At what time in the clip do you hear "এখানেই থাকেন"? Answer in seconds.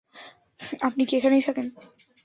1.17-1.67